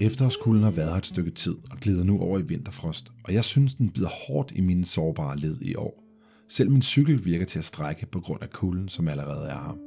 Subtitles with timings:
[0.00, 3.44] Efterårskulden har været her et stykke tid og glider nu over i vinterfrost, og jeg
[3.44, 6.02] synes, den bider hårdt i mine sårbare led i år.
[6.48, 9.78] Selv min cykel virker til at strække på grund af kulden, som allerede er her.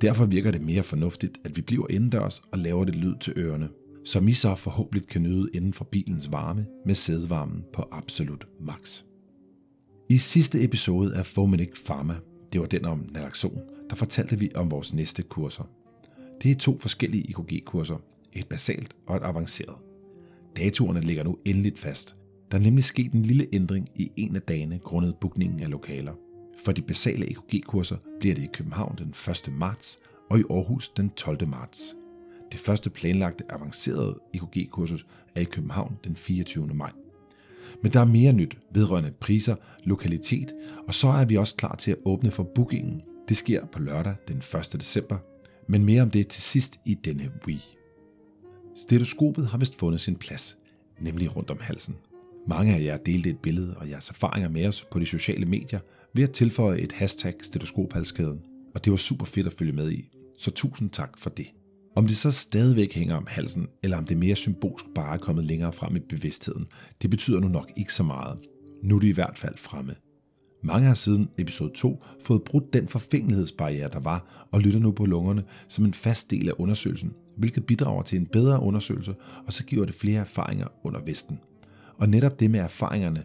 [0.00, 3.68] Derfor virker det mere fornuftigt, at vi bliver indendørs og laver det lyd til ørerne,
[4.04, 9.02] som I så forhåbentlig kan nyde inden for bilens varme med sædvarmen på absolut max.
[10.10, 12.14] I sidste episode af Fomenic Pharma,
[12.52, 15.64] det var den om naloxon, der fortalte vi om vores næste kurser.
[16.42, 17.96] Det er to forskellige EKG-kurser,
[18.32, 19.76] et basalt og et avanceret.
[20.56, 22.16] Datoerne ligger nu endeligt fast.
[22.50, 26.14] Der er nemlig sket en lille ændring i en af dagene grundet bookningen af lokaler.
[26.64, 29.52] For de basale EKG-kurser bliver det i København den 1.
[29.52, 29.98] marts
[30.30, 31.48] og i Aarhus den 12.
[31.48, 31.94] marts.
[32.52, 36.66] Det første planlagte avancerede EKG-kursus er i København den 24.
[36.66, 36.92] maj.
[37.82, 40.52] Men der er mere nyt vedrørende priser, lokalitet,
[40.86, 43.02] og så er vi også klar til at åbne for bookingen.
[43.28, 44.72] Det sker på lørdag den 1.
[44.72, 45.18] december,
[45.68, 47.77] men mere om det til sidst i denne week.
[48.78, 50.58] Stetoskopet har vist fundet sin plads,
[51.00, 51.96] nemlig rundt om halsen.
[52.48, 55.80] Mange af jer delte et billede og jeres erfaringer med os på de sociale medier
[56.14, 58.40] ved at tilføje et hashtag stetoskophalskæden,
[58.74, 61.46] og det var super fedt at følge med i, så tusind tak for det.
[61.96, 65.44] Om det så stadigvæk hænger om halsen, eller om det mere symbolsk bare er kommet
[65.44, 66.66] længere frem i bevidstheden,
[67.02, 68.38] det betyder nu nok ikke så meget.
[68.82, 69.94] Nu er det i hvert fald fremme.
[70.64, 75.04] Mange har siden episode 2 fået brudt den forfængelighedsbarriere, der var, og lytter nu på
[75.04, 79.14] lungerne som en fast del af undersøgelsen, hvilket bidrager til en bedre undersøgelse,
[79.46, 81.40] og så giver det flere erfaringer under vesten.
[81.98, 83.24] Og netop det med erfaringerne,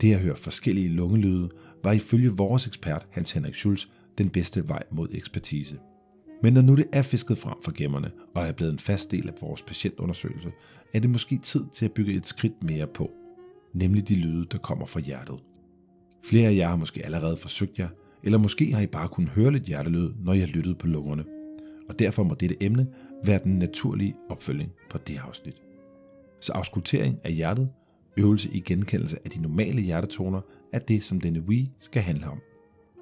[0.00, 1.50] det at høre forskellige lungelyde,
[1.84, 3.86] var ifølge vores ekspert Hans Henrik Schulz
[4.18, 5.78] den bedste vej mod ekspertise.
[6.42, 9.28] Men når nu det er fisket frem fra gemmerne og er blevet en fast del
[9.28, 10.52] af vores patientundersøgelse,
[10.94, 13.10] er det måske tid til at bygge et skridt mere på,
[13.74, 15.38] nemlig de lyde, der kommer fra hjertet.
[16.24, 17.88] Flere af jer har måske allerede forsøgt jer,
[18.22, 21.24] eller måske har I bare kunnet høre lidt hjertelyd, når I har lyttet på lungerne.
[21.88, 22.86] Og derfor må dette emne
[23.24, 25.62] være den naturlige opfølging på det afsnit.
[26.40, 27.70] Så auskultering af hjertet,
[28.18, 30.40] øvelse i genkendelse af de normale hjertetoner,
[30.72, 32.38] er det, som denne We skal handle om.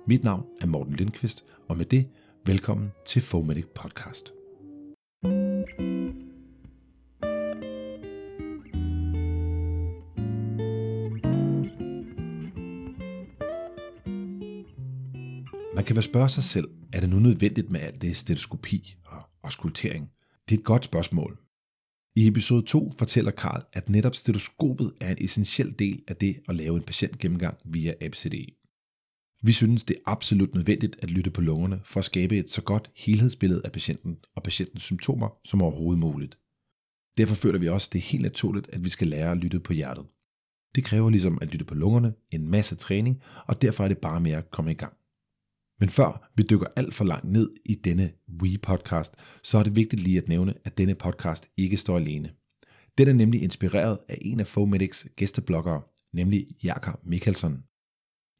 [0.06, 2.09] Mit navn er Morten Lindqvist, og med det,
[2.47, 4.32] velkommen til Fomatic Podcast.
[15.75, 19.35] Man kan vel spørge sig selv, er det nu nødvendigt med alt det stetoskopi og
[19.47, 20.11] auskultering?
[20.49, 21.39] Det er et godt spørgsmål.
[22.17, 26.57] I episode 2 fortæller Karl, at netop stetoskopet er en essentiel del af det at
[26.57, 28.34] lave en patientgennemgang via ABCD.
[29.43, 32.62] Vi synes, det er absolut nødvendigt at lytte på lungerne for at skabe et så
[32.62, 36.39] godt helhedsbillede af patienten og patientens symptomer som overhovedet muligt.
[37.17, 39.73] Derfor føler vi også, det er helt naturligt, at vi skal lære at lytte på
[39.73, 40.05] hjertet.
[40.75, 44.21] Det kræver ligesom at lytte på lungerne en masse træning, og derfor er det bare
[44.21, 44.93] med at komme i gang.
[45.81, 50.03] Men før vi dykker alt for langt ned i denne We-podcast, så er det vigtigt
[50.03, 52.31] lige at nævne, at denne podcast ikke står alene.
[52.98, 55.82] Den er nemlig inspireret af en af Fomedics gæstebloggere,
[56.12, 57.62] nemlig Jakob Mikkelsen.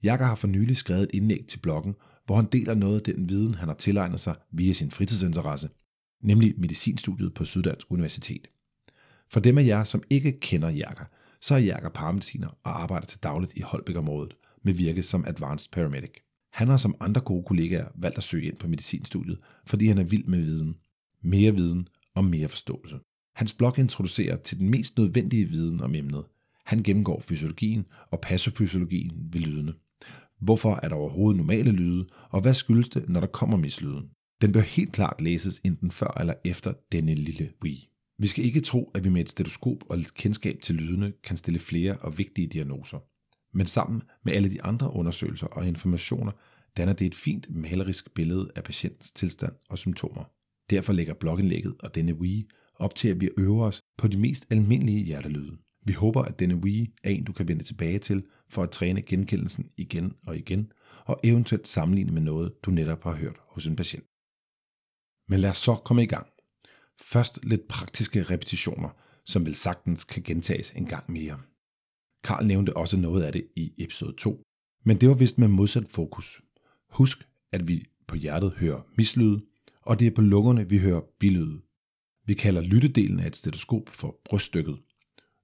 [0.03, 1.95] Jakob har for nylig skrevet et indlæg til bloggen,
[2.27, 5.69] hvor han deler noget af den viden, han har tilegnet sig via sin fritidsinteresse,
[6.23, 8.51] nemlig medicinstudiet på Syddansk Universitet.
[9.33, 11.07] For dem af jer, som ikke kender Jakob,
[11.41, 16.26] så er Jakob paramediciner og arbejder til dagligt i Holbæk-området med virke som Advanced Paramedic.
[16.57, 20.05] Han har som andre gode kollegaer valgt at søge ind på medicinstudiet, fordi han er
[20.05, 20.77] vild med viden.
[21.23, 22.97] Mere viden og mere forståelse.
[23.35, 26.25] Hans blog introducerer til den mest nødvendige viden om emnet.
[26.67, 29.75] Han gennemgår fysiologien og passofysiologien ved lydene.
[30.41, 34.11] Hvorfor er der overhovedet normale lyde, og hvad skyldes det, når der kommer mislyden?
[34.41, 37.89] Den bør helt klart læses enten før eller efter denne lille Wii.
[38.19, 41.37] Vi skal ikke tro, at vi med et stetoskop og lidt kendskab til lydene kan
[41.37, 42.99] stille flere og vigtige diagnoser.
[43.57, 46.33] Men sammen med alle de andre undersøgelser og informationer,
[46.77, 50.25] danner det et fint malerisk billede af patientens tilstand og symptomer.
[50.71, 54.47] Derfor lægger blogindlægget og denne Wii op til, at vi øver os på de mest
[54.51, 55.57] almindelige hjertelyde.
[55.87, 59.03] Vi håber, at denne Wii er en, du kan vende tilbage til for at træne
[59.03, 60.73] genkendelsen igen og igen,
[61.05, 64.05] og eventuelt sammenligne med noget, du netop har hørt hos en patient.
[65.29, 66.27] Men lad os så komme i gang.
[67.03, 68.89] Først lidt praktiske repetitioner,
[69.25, 71.39] som vel sagtens kan gentages en gang mere.
[72.27, 74.43] Karl nævnte også noget af det i episode 2,
[74.85, 76.41] men det var vist med modsat fokus.
[76.91, 79.41] Husk, at vi på hjertet hører mislyde,
[79.83, 81.61] og det er på lungerne, vi hører bilyde.
[82.27, 84.79] Vi kalder lyttedelen af et stetoskop for bryststykket.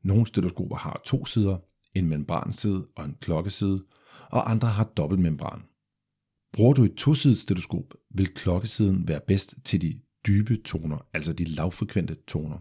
[0.04, 1.58] Nogle stetoskoper har to sider,
[1.94, 3.84] en membranside og en klokkeside,
[4.30, 5.62] og andre har dobbeltmembran.
[6.52, 11.44] Bruger du et tosidigt stetoskop, vil klokkesiden være bedst til de dybe toner, altså de
[11.44, 12.58] lavfrekvente toner,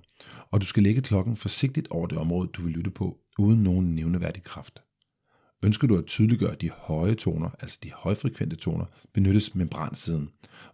[0.51, 3.95] og du skal lægge klokken forsigtigt over det område, du vil lytte på, uden nogen
[3.95, 4.81] nævneværdig kraft.
[5.65, 10.29] Ønsker du at tydeliggøre de høje toner, altså de højfrekvente toner, benyttes membransiden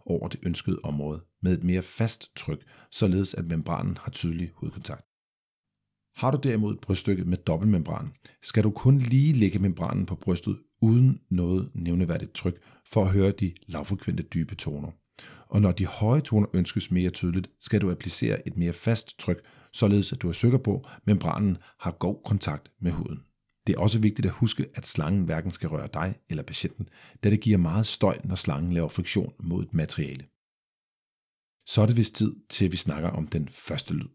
[0.06, 5.04] over det ønskede område med et mere fast tryk, således at membranen har tydelig hudkontakt.
[6.16, 8.08] Har du derimod et bryststykke med dobbeltmembran,
[8.42, 12.54] skal du kun lige lægge membranen på brystet uden noget nævneværdigt tryk
[12.92, 14.90] for at høre de lavfrekvente dybe toner.
[15.48, 19.36] Og når de høje toner ønskes mere tydeligt, skal du applicere et mere fast tryk,
[19.72, 23.18] således at du er sikker på, at membranen har god kontakt med huden.
[23.66, 26.88] Det er også vigtigt at huske, at slangen hverken skal røre dig eller patienten,
[27.24, 30.24] da det giver meget støj, når slangen laver friktion mod et materiale.
[31.66, 34.08] Så er det vist tid til, at vi snakker om den første lyd.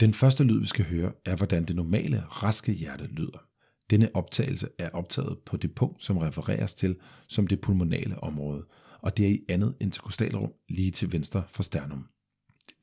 [0.00, 3.46] Den første lyd, vi skal høre, er, hvordan det normale, raske hjerte lyder.
[3.90, 6.96] Denne optagelse er optaget på det punkt, som refereres til
[7.28, 8.66] som det pulmonale område,
[9.02, 12.04] og det er i andet interkostalrum lige til venstre for sternum.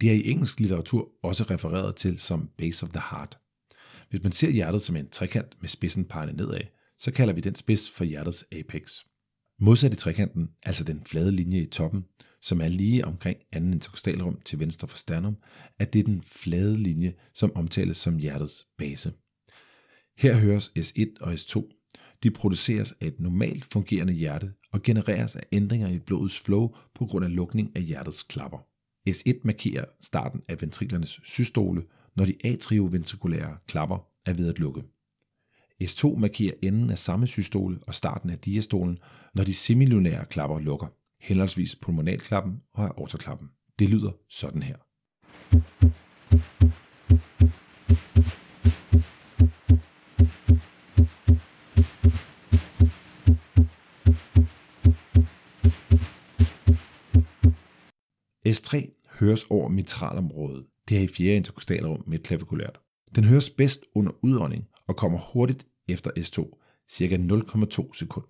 [0.02, 3.40] Det er i engelsk litteratur også refereret til som base of the heart.
[4.10, 6.62] Hvis man ser hjertet som en trekant med spidsen pegende nedad,
[6.98, 9.04] så kalder vi den spids for hjertets apex.
[9.62, 12.06] Modsat i trekanten, altså den flade linje i toppen,
[12.42, 15.38] som er lige omkring anden interkostalrum til venstre for sternum,
[15.80, 19.14] er det den flade linje, som omtales som hjertets base.
[20.18, 21.79] Her høres S1 og S2.
[22.24, 27.06] De produceres af et normalt fungerende hjerte og genereres af ændringer i blodets flow på
[27.06, 28.58] grund af lukning af hjertets klapper.
[29.10, 31.84] S1 markerer starten af ventriklernes systole,
[32.16, 34.84] når de atrioventrikulære klapper er ved at lukke.
[35.84, 39.00] S2 markerer enden af samme systole og starten af diastolen,
[39.36, 40.88] når de semilunære klapper lukker,
[41.22, 43.48] henholdsvis pulmonalklappen og aortaklappen.
[43.80, 44.89] Det lyder sådan her.
[58.50, 60.66] S3 høres over mitralområdet.
[60.90, 62.80] Det her i fjerde interkostalrum med klavikulært.
[63.16, 66.60] Den høres bedst under udånding og kommer hurtigt efter S2,
[66.90, 68.26] cirka 0,2 sekund.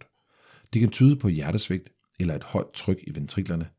[0.73, 1.89] Det kan tyde på hjertesvigt
[2.19, 3.69] eller et højt tryk i ventriklerne.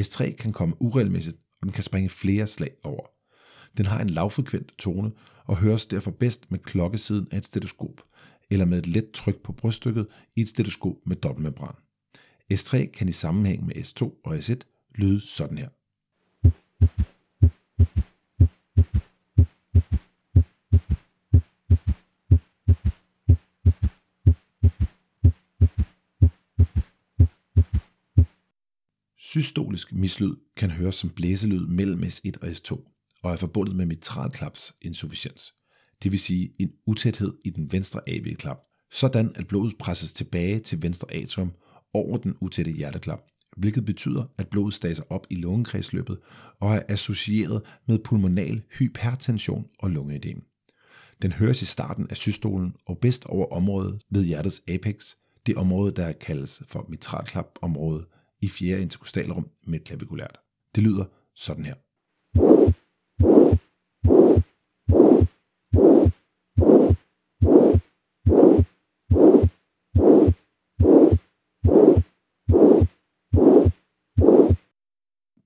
[0.00, 3.06] S3 kan komme uregelmæssigt, og den kan springe flere slag over.
[3.76, 5.12] Den har en lavfrekvent tone
[5.44, 8.02] og høres derfor bedst med klokkesiden af et stetoskop,
[8.50, 10.06] eller med et let tryk på bryststykket
[10.36, 11.74] i et stetoskop med dobbeltmembran.
[12.52, 15.68] S3 kan i sammenhæng med S2 og S1 lyde sådan her.
[29.38, 32.70] Systolisk mislyd kan høres som blæselyd mellem S1 og S2
[33.22, 35.54] og er forbundet med mitralklapsinsufficiens,
[36.02, 38.56] det vil sige en utæthed i den venstre AV-klap,
[38.92, 41.52] sådan at blodet presses tilbage til venstre atrium
[41.94, 43.20] over den utætte hjerteklap,
[43.56, 46.18] hvilket betyder, at blodet staser op i lungekredsløbet
[46.60, 50.42] og er associeret med pulmonal hypertension og lungeedem.
[51.22, 55.14] Den høres i starten af systolen og bedst over området ved hjertets apex,
[55.46, 58.06] det område, der kaldes for mitralklapområdet
[58.40, 60.38] i fjerde interkostalrum med klavikulært.
[60.74, 61.04] Det lyder
[61.34, 61.74] sådan her.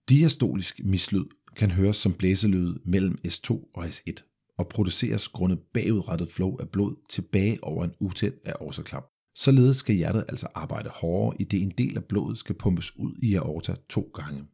[0.08, 1.24] Diastolisk mislyd
[1.56, 6.96] kan høres som blæselyd mellem S2 og S1 og produceres grundet bagudrettet flow af blod
[7.08, 9.11] tilbage over en utæt af årsaklap.
[9.34, 13.14] Således skal hjertet altså arbejde hårdere, i det en del af blodet skal pumpes ud
[13.22, 14.44] i aorta to gange.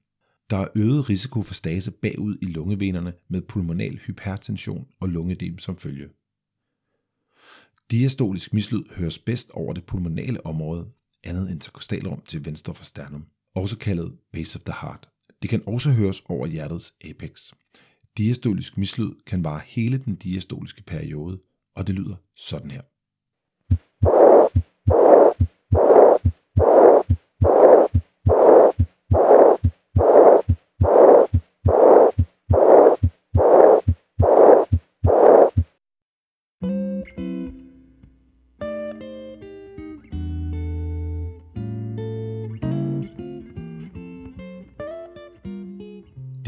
[0.50, 5.76] Der er øget risiko for stase bagud i lungevenerne med pulmonal hypertension og lungedem som
[5.76, 6.08] følge.
[7.90, 10.88] Diastolisk mislyd høres bedst over det pulmonale område,
[11.24, 15.08] andet interkostalrum til venstre for sternum, også kaldet base of the heart.
[15.42, 17.52] Det kan også høres over hjertets apex.
[18.18, 21.40] Diastolisk mislyd kan vare hele den diastoliske periode,
[21.76, 22.82] og det lyder sådan her.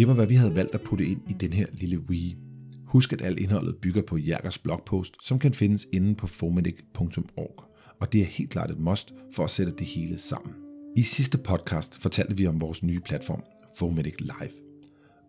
[0.00, 2.36] Det var, hvad vi havde valgt at putte ind i den her lille Wii.
[2.84, 7.64] Husk, at alt indholdet bygger på Jerkers blogpost, som kan findes inde på fomedic.org.
[8.00, 10.54] Og det er helt klart et must for at sætte det hele sammen.
[10.96, 13.42] I sidste podcast fortalte vi om vores nye platform,
[13.78, 14.50] Fomedic Live.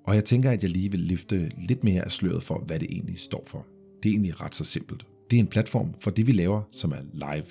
[0.07, 2.87] Og jeg tænker, at jeg lige vil løfte lidt mere af sløret for, hvad det
[2.91, 3.65] egentlig står for.
[4.03, 5.05] Det er egentlig ret så simpelt.
[5.31, 7.45] Det er en platform for det, vi laver, som er live.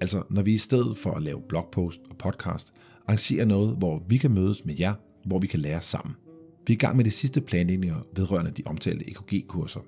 [0.00, 2.72] Altså, når vi i stedet for at lave blogpost og podcast,
[3.06, 6.14] arrangerer noget, hvor vi kan mødes med jer, hvor vi kan lære sammen.
[6.66, 9.80] Vi er i gang med de sidste planlægninger vedrørende de omtalte EKG-kurser.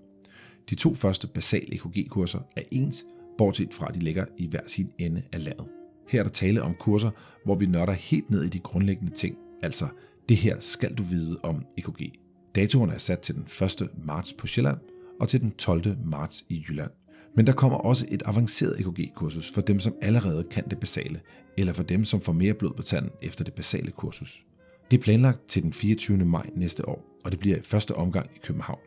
[0.71, 3.05] De to første basale EKG-kurser er ens,
[3.39, 5.67] bortset fra at de ligger i hver sin ende af landet.
[6.09, 7.11] Her er der tale om kurser,
[7.45, 9.89] hvor vi nørder helt ned i de grundlæggende ting, altså
[10.29, 12.13] det her skal du vide om EKG.
[12.55, 13.91] Datoerne er sat til den 1.
[14.05, 14.79] marts på Sjælland,
[15.21, 15.97] og til den 12.
[16.05, 16.91] marts i Jylland.
[17.37, 21.21] Men der kommer også et avanceret EKG-kursus for dem, som allerede kan det basale,
[21.59, 24.45] eller for dem, som får mere blod på tanden efter det basale kursus.
[24.90, 26.25] Det er planlagt til den 24.
[26.25, 28.78] maj næste år, og det bliver første omgang i København.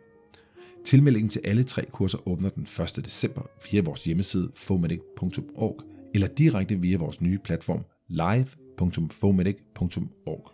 [0.86, 3.06] Tilmeldingen til alle tre kurser åbner den 1.
[3.06, 3.42] december
[3.72, 5.82] via vores hjemmeside fomedic.org
[6.14, 10.52] eller direkte via vores nye platform live.fomedic.org.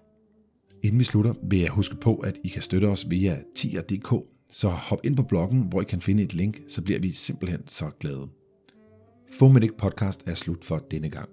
[0.84, 4.14] Inden vi slutter, vil jeg huske på, at I kan støtte os via tier.dk,
[4.52, 7.68] så hop ind på bloggen, hvor I kan finde et link, så bliver vi simpelthen
[7.68, 8.28] så glade.
[9.40, 11.30] Fomedic podcast er slut for denne gang.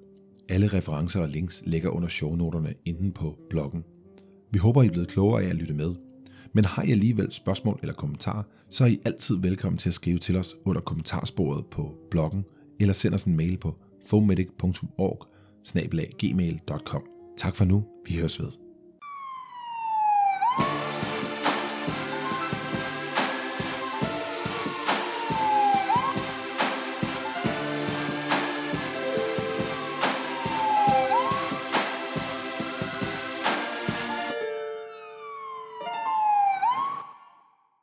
[0.48, 3.84] Alle referencer og links ligger under shownoterne inden på bloggen.
[4.54, 5.94] Vi håber, I er blevet klogere af at lytte med.
[6.52, 10.18] Men har I alligevel spørgsmål eller kommentarer, så er I altid velkommen til at skrive
[10.18, 12.44] til os under kommentarsporet på bloggen,
[12.80, 13.74] eller send os en mail på
[14.06, 15.26] fomedic.org
[16.18, 17.02] gmail.com.
[17.36, 17.84] Tak for nu.
[18.08, 18.63] Vi høres ved.